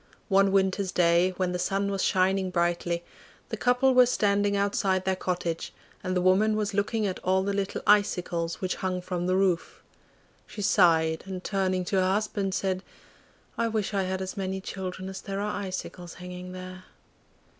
One 0.29 0.51
winter's 0.51 0.91
day, 0.91 1.35
when 1.37 1.51
the 1.51 1.59
sun 1.59 1.91
was 1.91 2.01
shining 2.03 2.49
brightly, 2.49 3.03
the 3.49 3.55
couple 3.55 3.93
were 3.93 4.07
standing 4.07 4.57
outside 4.57 5.05
their 5.05 5.15
cottage, 5.15 5.71
and 6.03 6.17
the 6.17 6.23
woman 6.23 6.55
was 6.55 6.73
looking 6.73 7.05
at 7.05 7.19
all 7.19 7.43
the 7.43 7.53
little 7.53 7.83
icicles 7.85 8.59
which 8.61 8.77
hung 8.77 8.99
from 9.03 9.27
the 9.27 9.35
roof. 9.35 9.83
She 10.47 10.63
sighed, 10.63 11.23
and 11.27 11.43
turning 11.43 11.85
to 11.85 11.97
her 11.97 12.11
husband 12.13 12.55
said, 12.55 12.81
'I 13.59 13.67
wish 13.67 13.93
I 13.93 14.01
had 14.01 14.23
as 14.23 14.35
many 14.35 14.59
children 14.59 15.07
as 15.07 15.21
there 15.21 15.39
are 15.39 15.61
icicles 15.61 16.15
hanging 16.15 16.51
there. 16.51 16.85